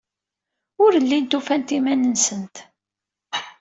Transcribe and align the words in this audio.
Ur 0.83 0.93
llint 1.05 1.37
ufant 1.37 1.69
iman-nsent. 1.77 2.55